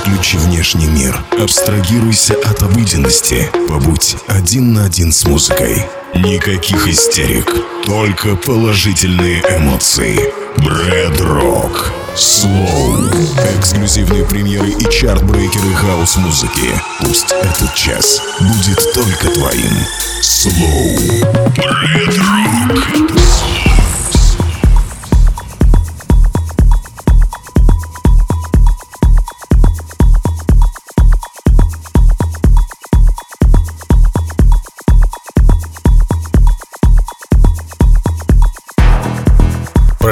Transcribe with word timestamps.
Выключи 0.00 0.36
внешний 0.36 0.86
мир. 0.86 1.20
Абстрагируйся 1.38 2.34
от 2.44 2.62
обыденности. 2.62 3.50
Побудь 3.68 4.16
один 4.28 4.72
на 4.72 4.84
один 4.86 5.12
с 5.12 5.24
музыкой. 5.24 5.86
Никаких 6.14 6.88
истерик. 6.88 7.52
Только 7.84 8.36
положительные 8.36 9.42
эмоции. 9.58 10.32
Брэд 10.56 11.20
Рок. 11.20 11.92
Слоу. 12.16 13.10
Эксклюзивные 13.58 14.24
премьеры 14.24 14.70
и 14.70 14.90
чарт-брейкеры 14.90 15.74
хаос-музыки. 15.74 16.70
Пусть 17.00 17.32
этот 17.32 17.74
час 17.74 18.22
будет 18.40 18.94
только 18.94 19.28
твоим. 19.28 19.76
Слоу. 20.22 20.96
Брэд 21.56 22.16
Рок. 22.16 23.19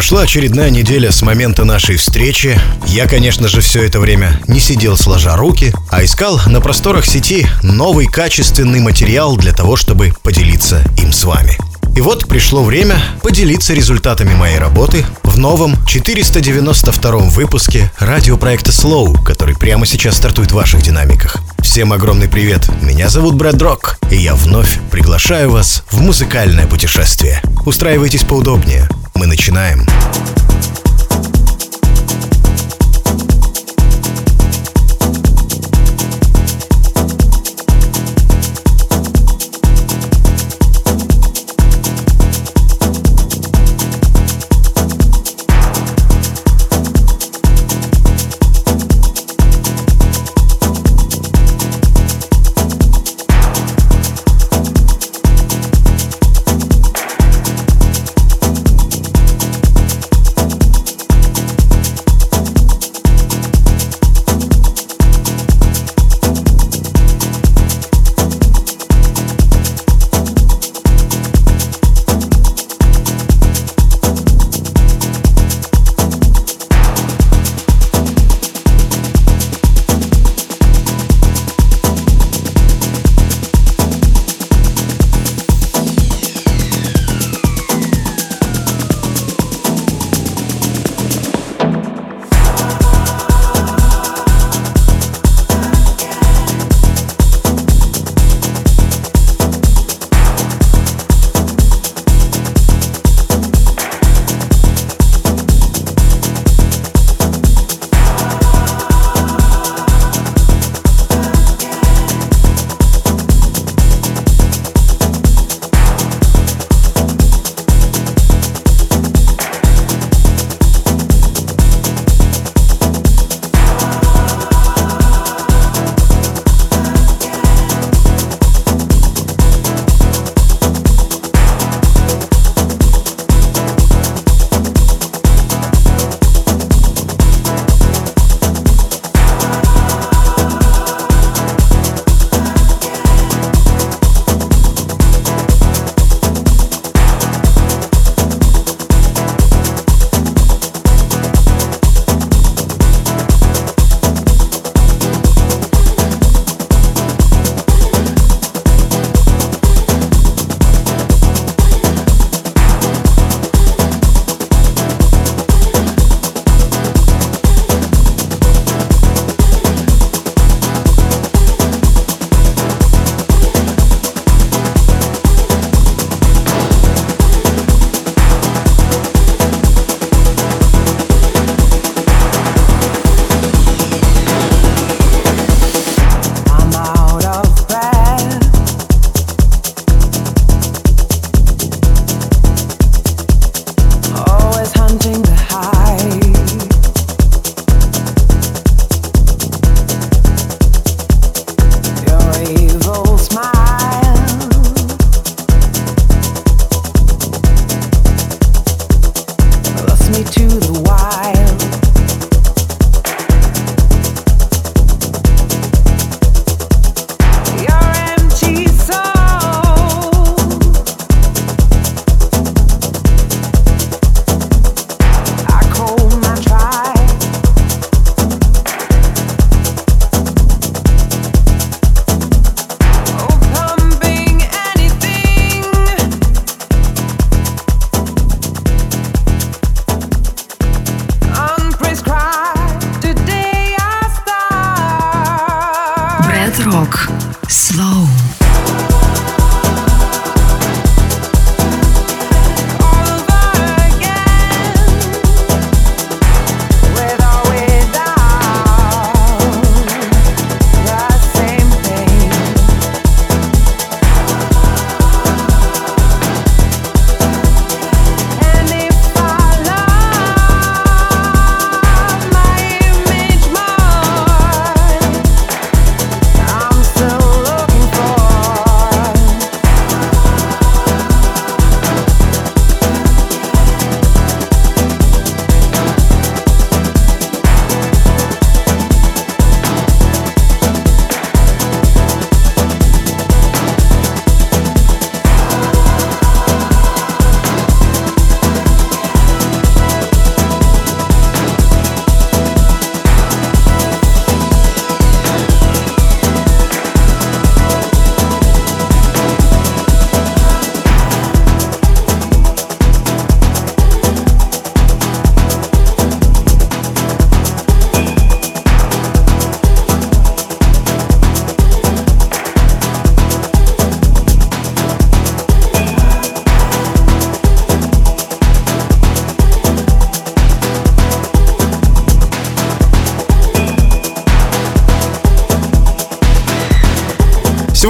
Прошла 0.09 0.23
очередная 0.23 0.71
неделя 0.71 1.13
с 1.13 1.21
момента 1.21 1.67
нашей 1.67 1.97
встречи. 1.97 2.59
Я, 2.87 3.07
конечно 3.07 3.47
же, 3.47 3.61
все 3.61 3.83
это 3.83 4.01
время 4.01 4.41
не 4.49 4.59
сидел 4.59 4.97
сложа 4.97 5.37
руки, 5.37 5.75
а 5.91 6.03
искал 6.03 6.41
на 6.47 6.63
просторах 6.63 7.05
сети 7.05 7.47
новый 7.63 8.07
качественный 8.07 8.81
материал 8.81 9.37
для 9.37 9.53
того, 9.53 9.77
чтобы 9.77 10.15
поделиться 10.23 10.83
им 10.97 11.13
с 11.13 11.25
вами. 11.25 11.59
И 11.95 12.01
вот 12.01 12.27
пришло 12.27 12.65
время 12.65 12.99
поделиться 13.23 13.75
результатами 13.75 14.33
моей 14.33 14.59
работы 14.59 15.05
в 15.25 15.37
новом 15.37 15.77
492 15.85 17.11
выпуске 17.29 17.93
радиопроекта 17.99 18.71
Slow, 18.71 19.23
который 19.23 19.57
прямо 19.57 19.85
сейчас 19.85 20.17
стартует 20.17 20.53
в 20.53 20.55
ваших 20.55 20.81
динамиках. 20.81 21.37
Всем 21.59 21.93
огромный 21.93 22.29
привет, 22.29 22.67
меня 22.81 23.11
зовут 23.11 23.35
Брэд 23.35 23.61
Рок, 23.61 23.99
и 24.11 24.17
я 24.17 24.35
вновь 24.35 24.79
приглашаю 24.91 25.51
вас 25.51 25.85
в 25.91 26.01
музыкальное 26.01 26.67
путешествие. 26.67 27.43
Устраивайтесь 27.67 28.23
поудобнее, 28.23 28.89
мы 29.19 29.27
начинаем. 29.27 29.85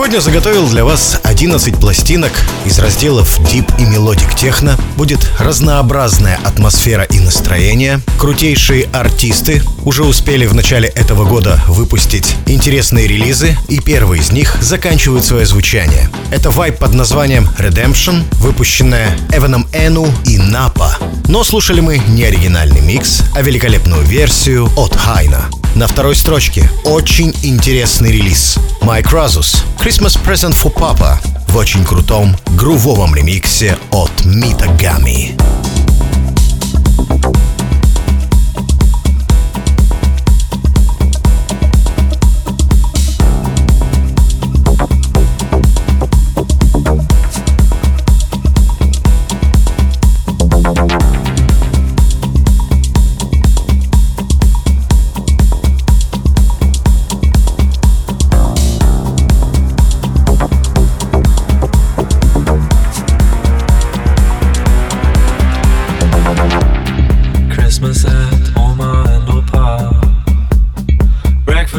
Сегодня 0.08 0.22
заготовил 0.22 0.66
для 0.70 0.86
вас 0.86 1.20
11 1.22 1.78
пластинок 1.78 2.32
из 2.64 2.78
разделов 2.78 3.38
Deep 3.40 3.70
и 3.78 3.82
Melodic 3.82 4.34
Techno. 4.34 4.80
Будет 4.96 5.20
разнообразная 5.38 6.40
атмосфера 6.46 7.02
и 7.02 7.20
настроение. 7.20 8.00
Крутейшие 8.18 8.84
артисты 8.94 9.62
уже 9.84 10.04
успели 10.04 10.46
в 10.46 10.54
начале 10.54 10.88
этого 10.88 11.26
года 11.26 11.62
выпустить 11.68 12.36
интересные 12.46 13.06
релизы, 13.06 13.54
и 13.68 13.80
первые 13.80 14.22
из 14.22 14.32
них 14.32 14.56
заканчивают 14.62 15.26
свое 15.26 15.44
звучание. 15.44 16.08
Это 16.30 16.48
вайп 16.48 16.78
под 16.78 16.94
названием 16.94 17.46
Redemption, 17.58 18.24
выпущенная 18.40 19.14
Эваном 19.30 19.68
Эну 19.74 20.10
и 20.24 20.38
Напа. 20.38 20.96
Но 21.26 21.44
слушали 21.44 21.80
мы 21.80 21.98
не 21.98 22.24
оригинальный 22.24 22.80
микс, 22.80 23.20
а 23.34 23.42
великолепную 23.42 24.04
версию 24.04 24.70
от 24.74 24.96
Хайна. 24.96 25.50
На 25.74 25.86
второй 25.86 26.16
строчке 26.16 26.70
очень 26.84 27.34
интересный 27.42 28.12
релиз. 28.12 28.58
Mike 28.80 29.12
Razus 29.12 29.62
Christmas 29.78 30.18
Present 30.22 30.56
for 30.60 30.74
Papa 30.74 31.18
в 31.48 31.56
очень 31.56 31.84
крутом 31.84 32.36
грувовом 32.56 33.14
ремиксе 33.14 33.78
от 33.90 34.24
Мита 34.24 34.66
Гами. 34.80 35.37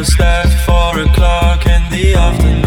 was 0.00 0.16
there 0.16 0.42
at 0.46 0.52
four 0.64 0.98
o'clock 1.02 1.66
in 1.66 1.82
the 1.90 2.14
afternoon. 2.14 2.59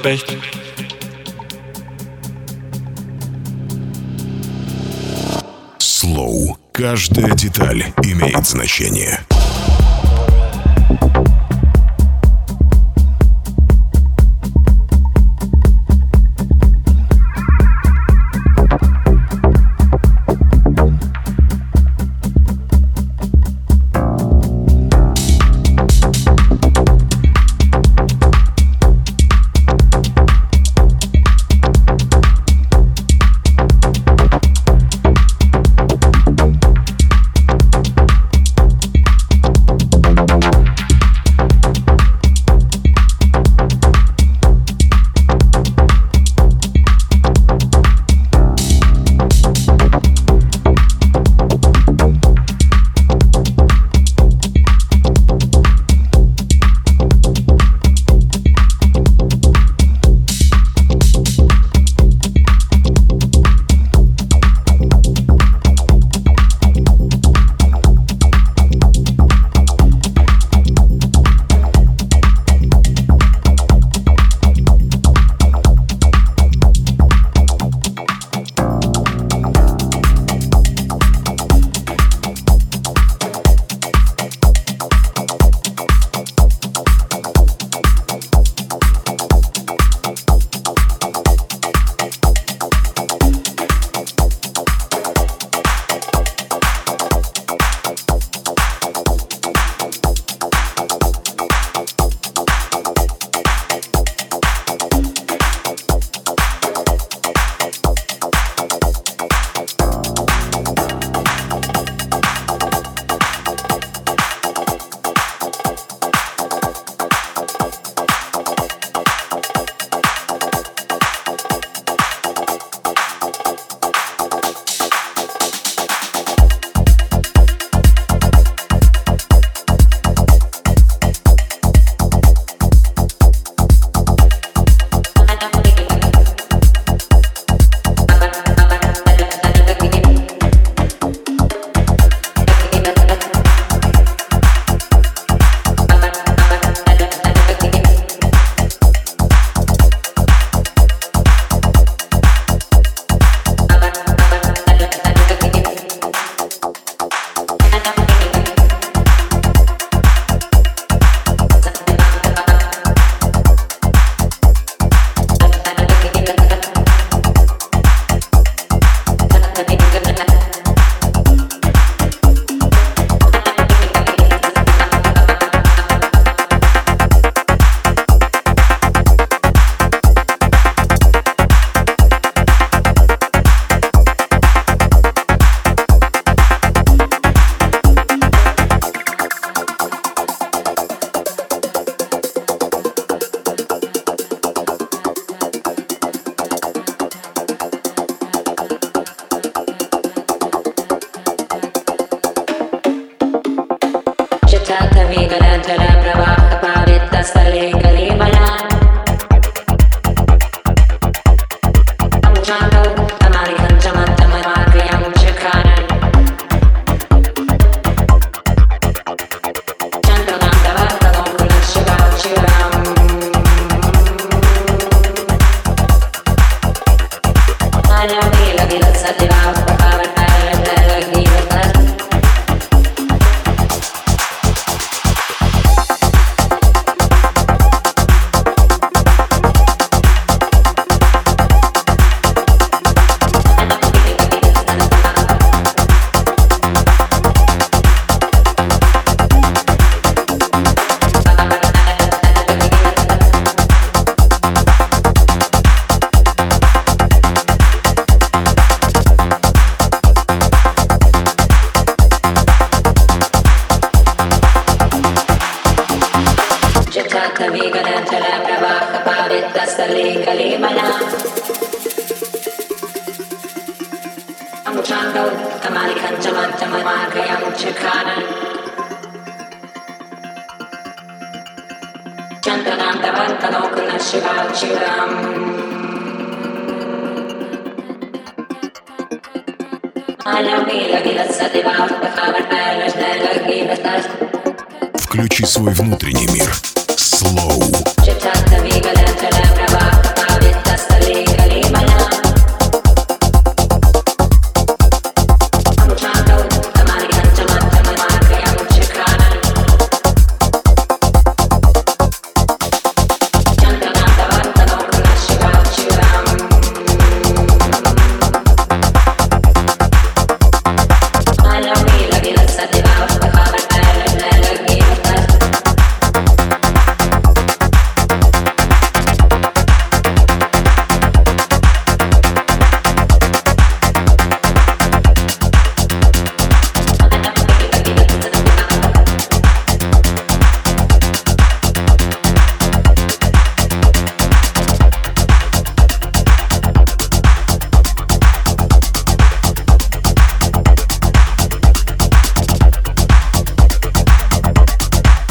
Specht. 0.00 0.34
Slow. 5.78 6.56
Каждая 6.72 7.34
деталь 7.34 7.84
имеет 8.02 8.46
значение. 8.46 9.20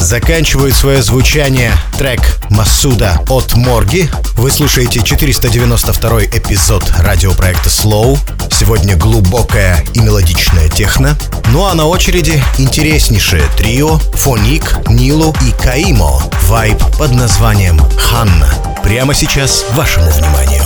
Заканчивает 0.09 0.75
свое 0.75 1.03
звучание 1.03 1.71
трек 1.99 2.19
Масуда 2.49 3.21
от 3.29 3.55
Морги. 3.55 4.09
Вы 4.37 4.49
слушаете 4.49 5.03
492 5.03 6.23
эпизод 6.23 6.83
радиопроекта 6.97 7.69
Slow. 7.69 8.17
Сегодня 8.51 8.95
глубокая 8.95 9.85
и 9.93 9.99
мелодичная 9.99 10.67
техно. 10.67 11.15
Ну 11.51 11.65
а 11.67 11.75
на 11.75 11.85
очереди 11.85 12.43
интереснейшее 12.57 13.43
трио 13.55 13.99
Фоник, 14.15 14.79
Нилу 14.87 15.35
и 15.47 15.51
Каимо. 15.51 16.19
Вайб 16.45 16.79
под 16.97 17.11
названием 17.11 17.79
Ханна. 17.95 18.51
Прямо 18.83 19.13
сейчас 19.13 19.63
вашему 19.73 20.09
вниманию. 20.09 20.63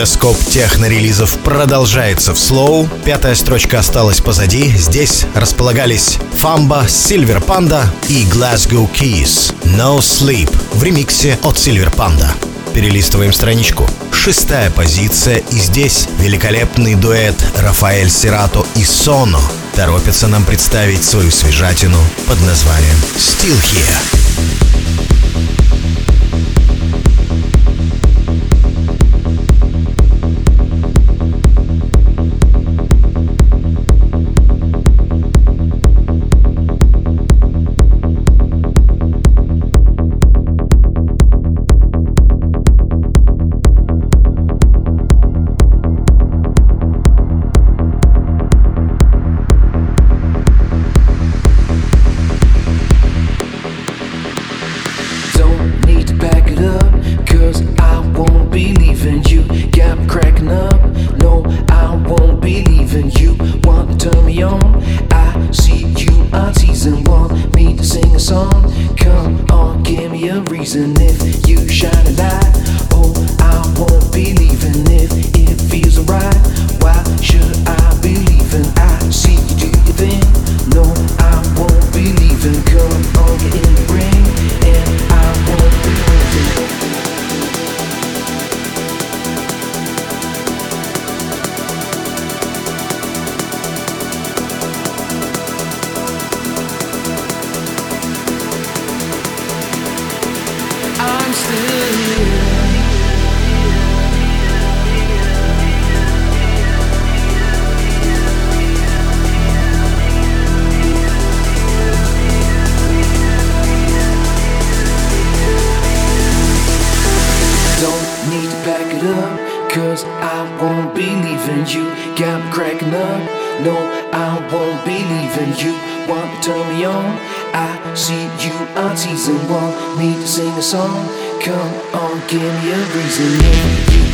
Калейдоскоп 0.00 0.38
техно-релизов 0.46 1.36
продолжается 1.40 2.32
в 2.32 2.38
слоу. 2.38 2.88
Пятая 3.04 3.34
строчка 3.34 3.80
осталась 3.80 4.22
позади. 4.22 4.74
Здесь 4.74 5.26
располагались 5.34 6.16
Фамба, 6.36 6.86
Silver 6.86 7.44
Panda 7.44 7.84
и 8.08 8.24
Glasgow 8.24 8.90
Keys. 8.90 9.54
No 9.62 9.98
Sleep 9.98 10.50
в 10.72 10.82
ремиксе 10.82 11.38
от 11.42 11.56
Silver 11.56 11.94
Panda. 11.94 12.30
Перелистываем 12.72 13.34
страничку. 13.34 13.86
Шестая 14.10 14.70
позиция 14.70 15.42
и 15.50 15.58
здесь 15.58 16.08
великолепный 16.18 16.94
дуэт 16.94 17.36
Рафаэль 17.58 18.10
Сирато 18.10 18.64
и 18.76 18.84
Соно 18.84 19.42
торопятся 19.74 20.28
нам 20.28 20.44
представить 20.44 21.04
свою 21.04 21.30
свежатину 21.30 21.98
под 22.26 22.40
названием 22.46 22.96
Still 23.18 23.60
Here. 23.60 24.69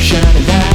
shining 0.07 0.47
down. 0.47 0.66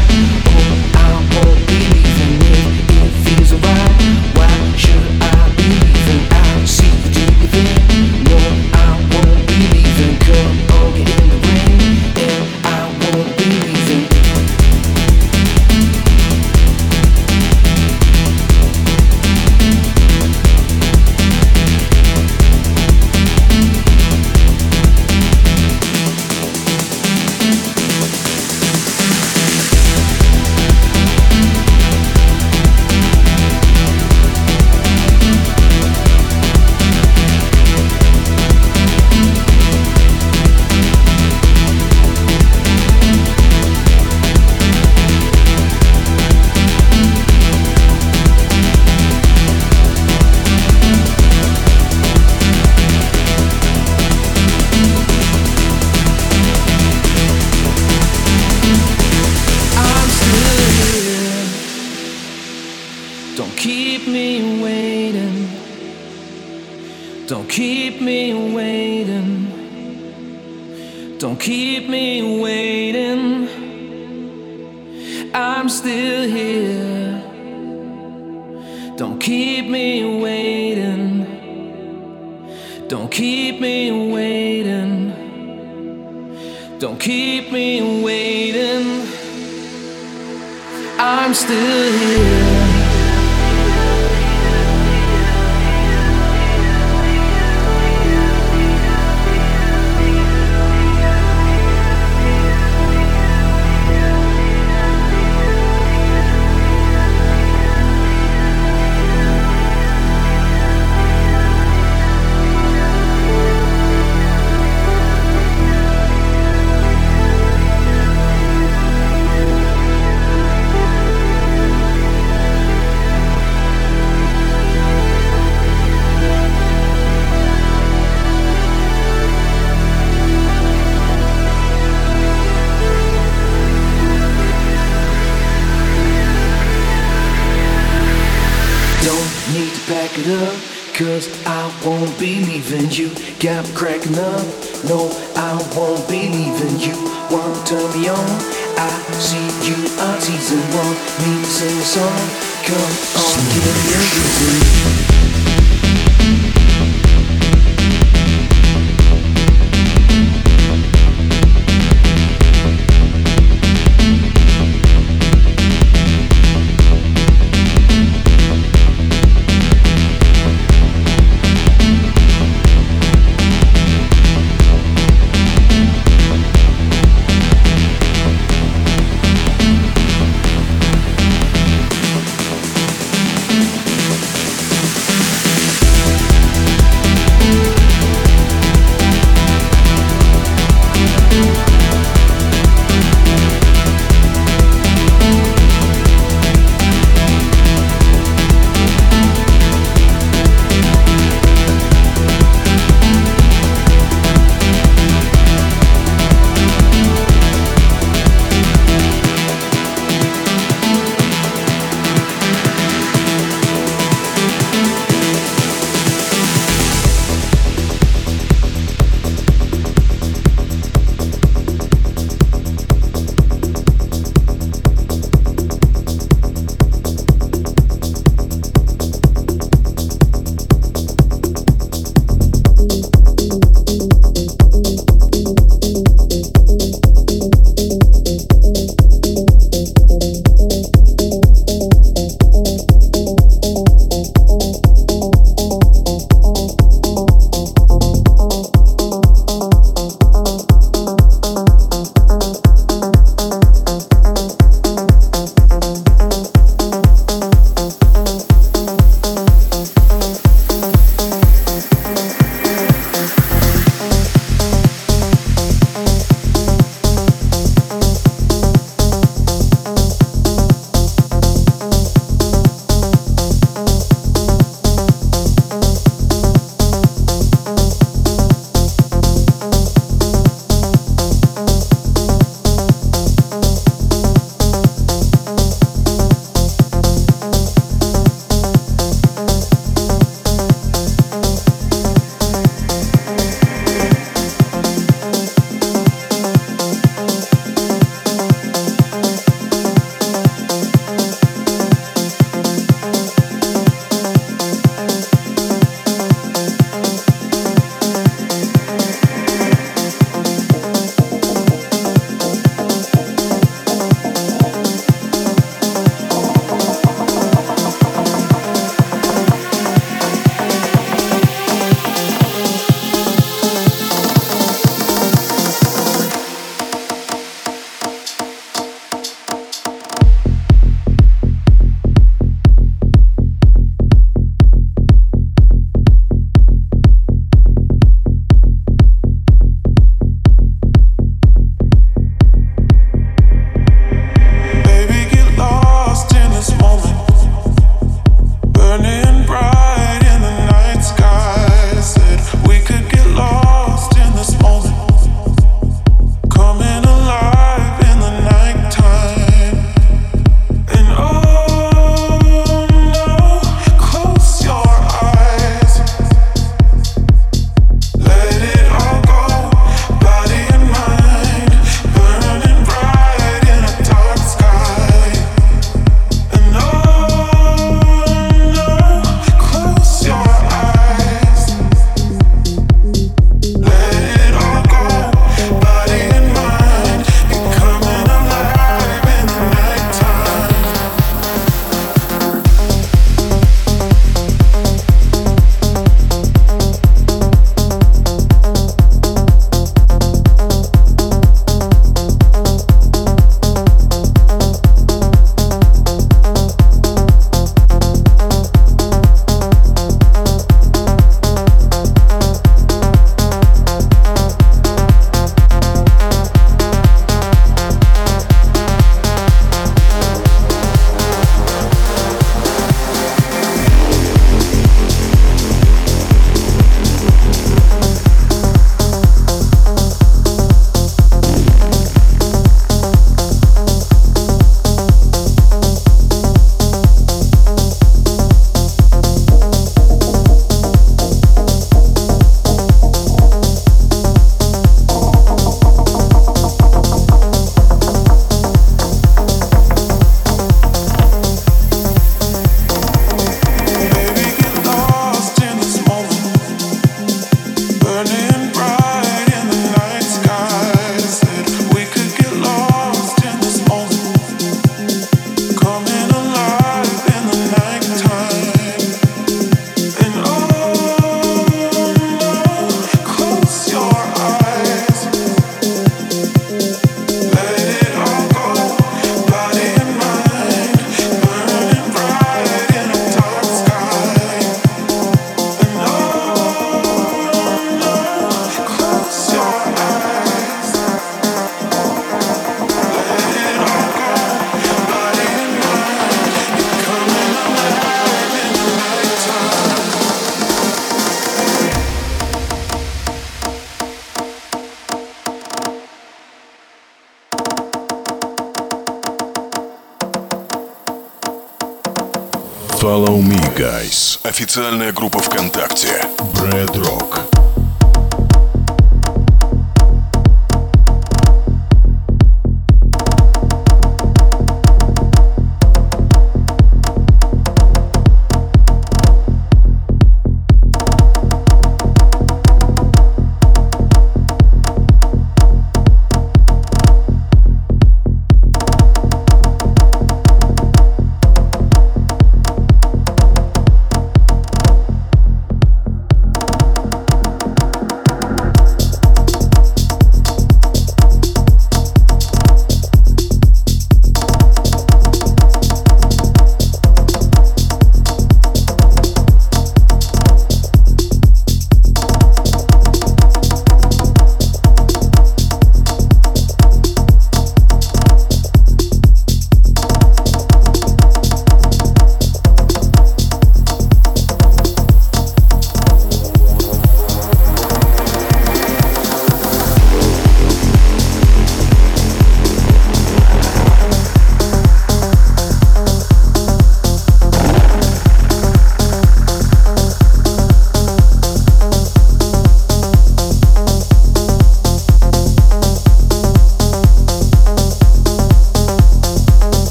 Официальная 514.51 515.13
группа 515.13 515.39
ВКонтакте. 515.39 516.25
Брэд 516.59 516.97
Рок. 516.97 517.50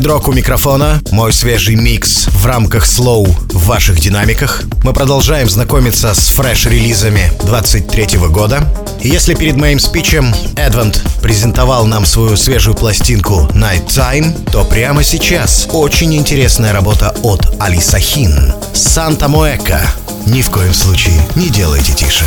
Дрок 0.00 0.28
у 0.28 0.32
микрофона, 0.32 1.00
мой 1.12 1.32
свежий 1.32 1.76
микс 1.76 2.26
в 2.26 2.46
рамках 2.46 2.84
слоу 2.84 3.26
в 3.26 3.66
ваших 3.66 4.00
динамиках. 4.00 4.62
Мы 4.82 4.92
продолжаем 4.92 5.48
знакомиться 5.48 6.12
с 6.14 6.28
фреш-релизами 6.28 7.30
23 7.44 8.18
года. 8.28 8.68
И 9.00 9.08
если 9.08 9.34
перед 9.34 9.56
моим 9.56 9.78
спичем 9.78 10.34
Advent 10.56 10.98
презентовал 11.22 11.86
нам 11.86 12.06
свою 12.06 12.36
свежую 12.36 12.74
пластинку 12.74 13.48
Night 13.54 13.86
Time, 13.86 14.50
то 14.50 14.64
прямо 14.64 15.02
сейчас 15.04 15.68
очень 15.72 16.14
интересная 16.14 16.72
работа 16.72 17.14
от 17.22 17.56
Алиса 17.60 17.98
Хин. 17.98 18.52
Санта 18.74 19.28
Моэка. 19.28 19.80
Ни 20.26 20.42
в 20.42 20.50
коем 20.50 20.74
случае 20.74 21.14
не 21.36 21.48
делайте 21.48 21.92
тише. 21.92 22.24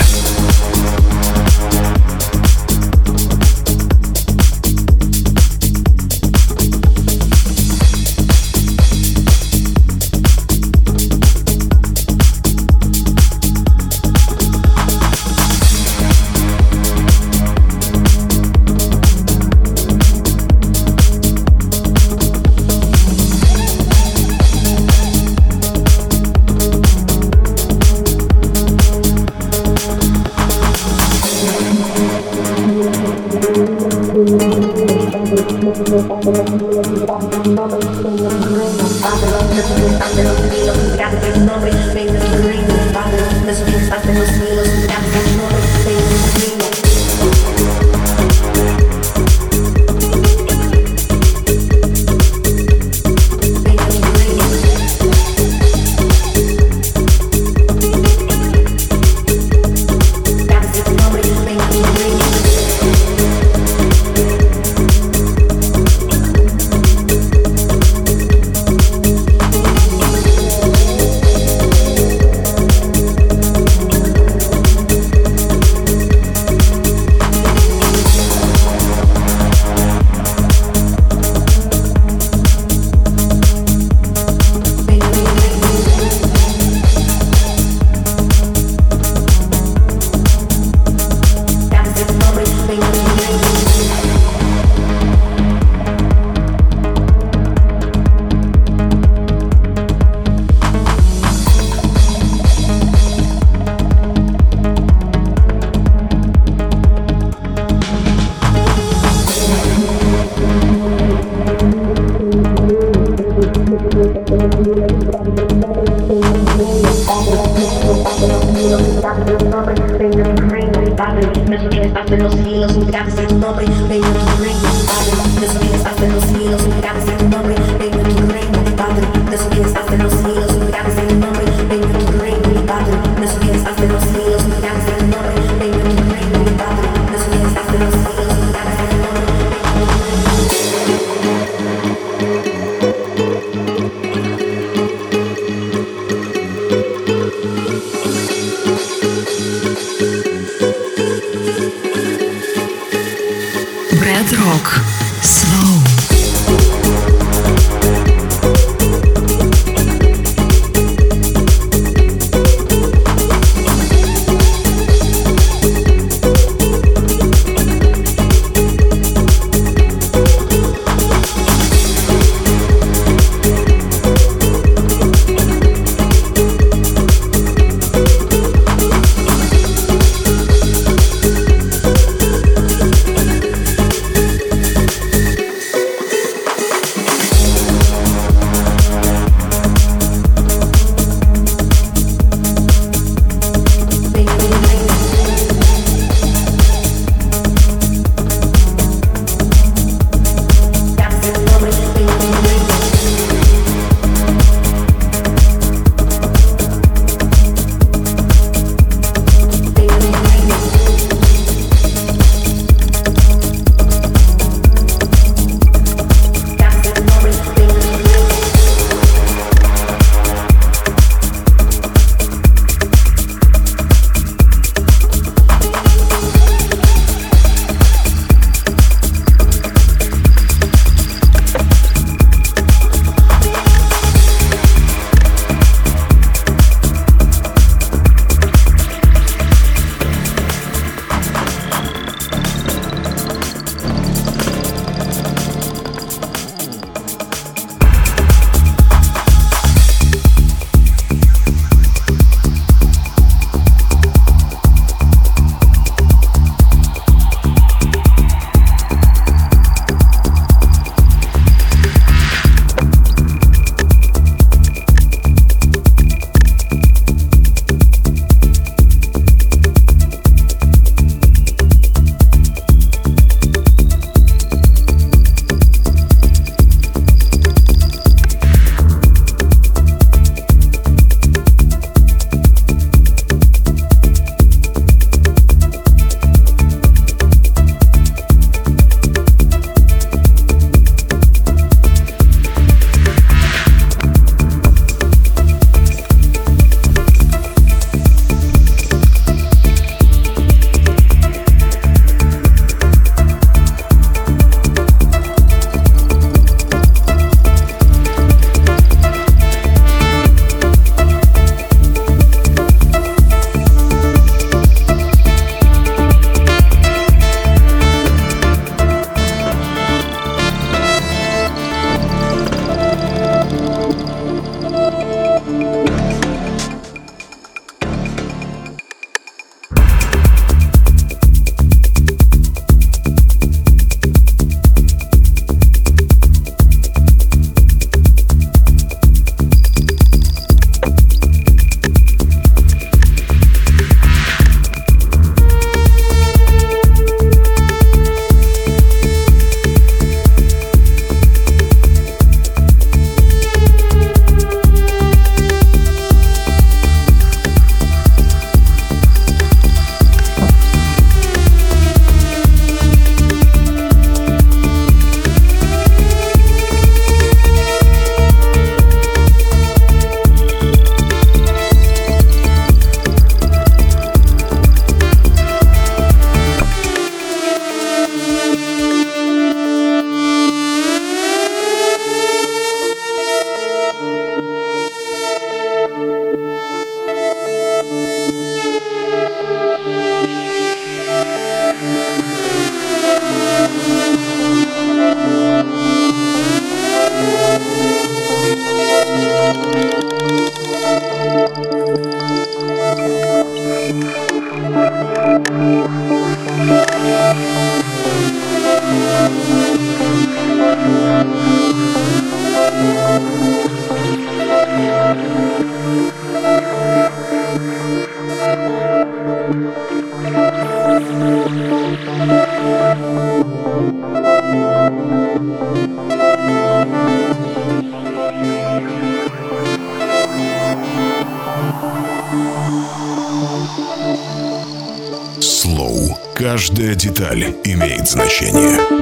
Каждая 436.38 436.96
деталь 436.96 437.56
имеет 437.66 438.08
значение. 438.08 438.97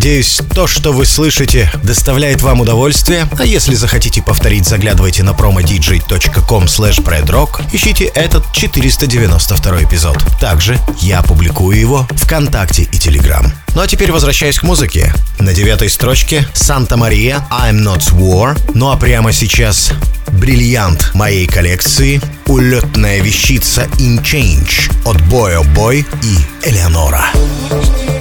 Надеюсь, 0.00 0.40
то, 0.54 0.66
что 0.66 0.94
вы 0.94 1.04
слышите, 1.04 1.70
доставляет 1.82 2.40
вам 2.40 2.62
удовольствие. 2.62 3.28
А 3.38 3.44
если 3.44 3.74
захотите 3.74 4.22
повторить, 4.22 4.66
заглядывайте 4.66 5.22
на 5.22 5.32
promodj.com 5.32 6.64
predrock, 6.64 7.62
ищите 7.70 8.04
этот 8.04 8.50
492 8.54 9.82
эпизод. 9.82 10.16
Также 10.40 10.78
я 11.02 11.20
публикую 11.20 11.78
его 11.78 12.08
ВКонтакте 12.12 12.84
и 12.84 12.96
Телеграм. 12.96 13.52
Ну 13.74 13.82
а 13.82 13.86
теперь 13.86 14.10
возвращаясь 14.10 14.58
к 14.58 14.62
музыке. 14.62 15.12
На 15.38 15.52
девятой 15.52 15.90
строчке 15.90 16.48
«Санта-Мария», 16.54 17.46
«I'm 17.50 17.84
Not 17.84 18.14
War». 18.14 18.58
Ну 18.72 18.90
а 18.90 18.96
прямо 18.96 19.34
сейчас 19.34 19.92
бриллиант 20.28 21.10
моей 21.12 21.46
коллекции 21.46 22.22
улетная 22.46 23.20
вещица 23.20 23.82
In 23.98 24.22
Change 24.22 24.90
от 25.04 25.18
Boy 25.30 25.56
oh 25.56 25.74
Boy 25.74 26.06
и 26.22 26.66
Элеонора. 26.66 27.26
change. 27.28 28.19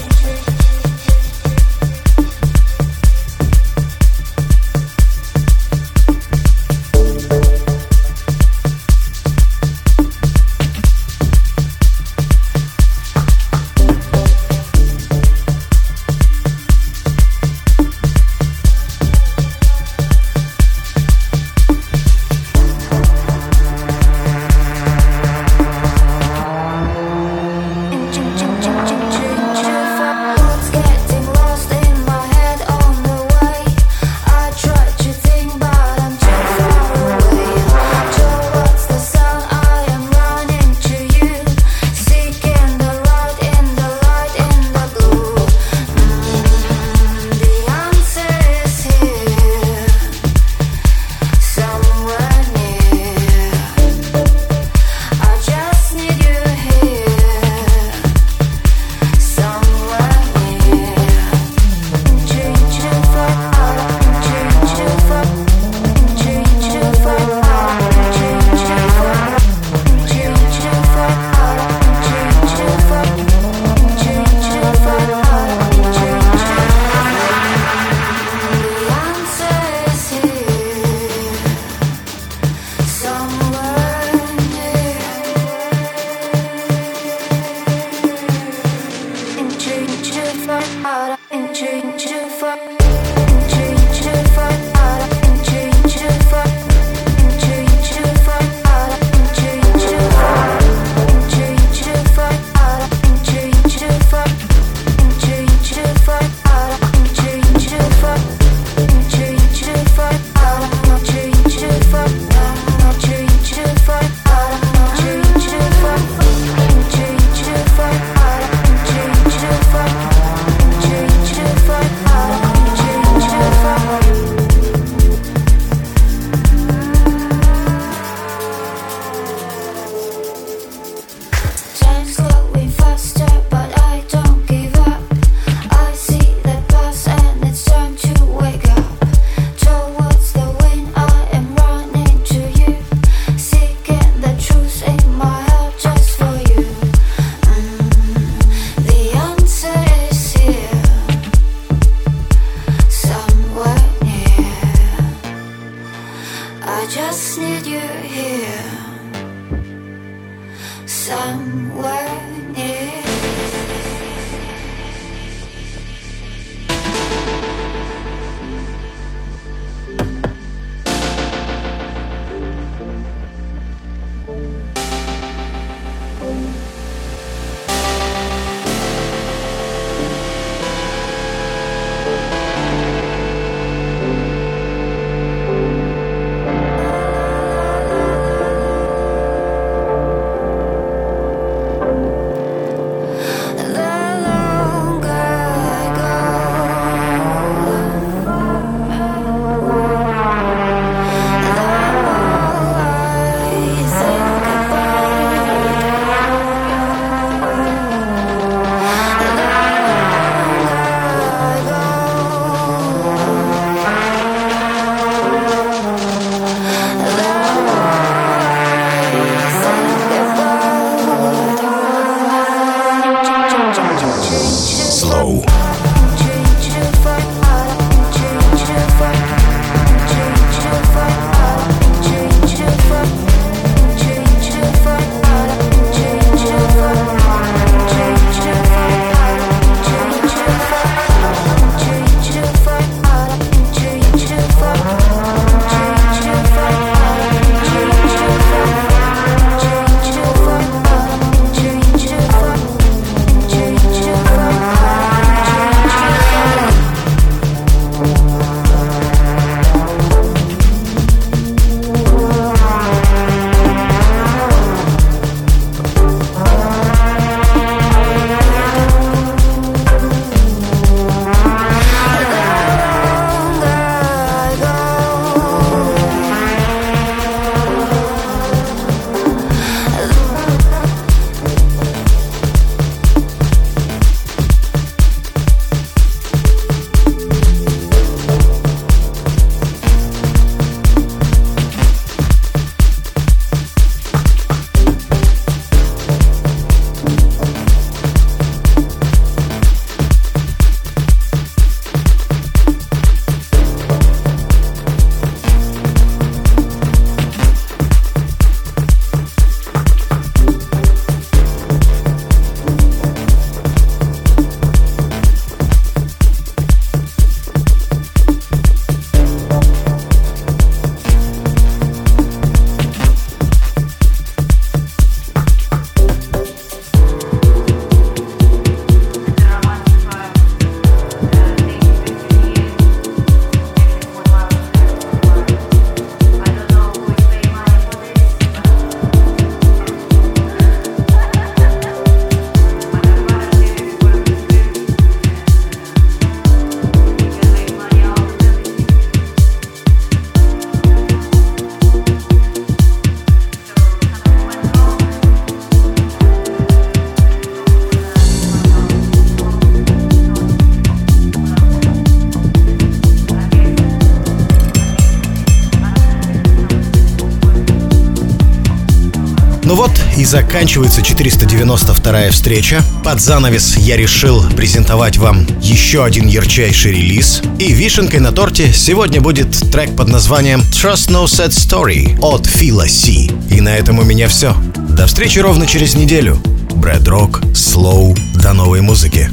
Заканчивается 370.30 371.02
492 371.02 372.30
встреча. 372.30 372.84
Под 373.04 373.20
занавес 373.20 373.78
я 373.78 373.98
решил 373.98 374.44
презентовать 374.52 375.18
вам 375.18 375.48
еще 375.60 376.06
один 376.06 376.28
ярчайший 376.28 376.92
релиз. 376.92 377.42
И 377.58 377.74
вишенкой 377.74 378.20
на 378.20 378.32
торте 378.32 378.72
сегодня 378.72 379.22
будет 379.22 379.52
трек 379.72 379.96
под 379.96 380.08
названием 380.08 380.62
Trust 380.62 381.10
No 381.10 381.24
Sad 381.26 381.50
Story 381.50 382.20
от 382.22 382.46
Фила 382.46 382.88
Си. 382.88 383.32
И 383.50 383.60
на 383.60 383.76
этом 383.76 383.98
у 383.98 384.04
меня 384.04 384.28
все. 384.28 384.56
До 384.90 385.08
встречи 385.08 385.40
ровно 385.40 385.66
через 385.66 385.96
неделю. 385.96 386.40
Брэд 386.76 387.08
Рок, 387.08 387.42
Слоу, 387.56 388.16
до 388.36 388.54
новой 388.54 388.82
музыки. 388.82 389.32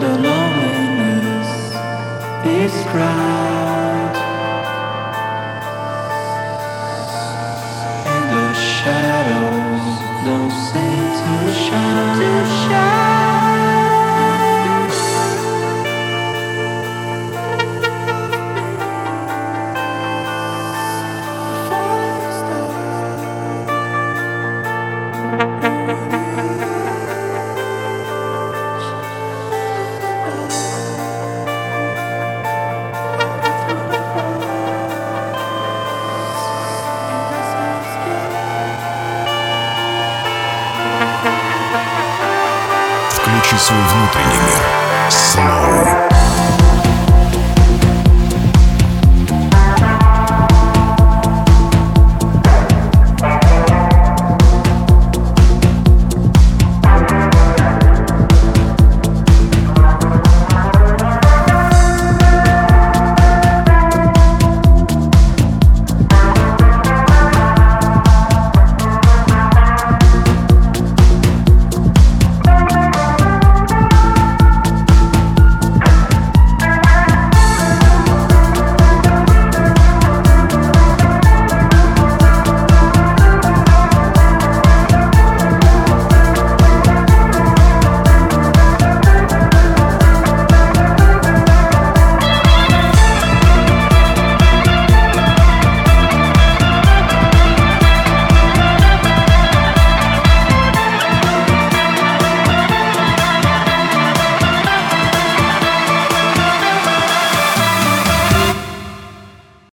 the 0.00 0.18
loneliness 0.18 1.50
is 2.46 2.72
proud 2.86 4.16
and 8.06 8.24
the 8.34 8.54
shadows 8.54 9.84
don't 10.24 10.50
seem 10.50 11.04
to 11.20 11.52
shine. 11.52 13.09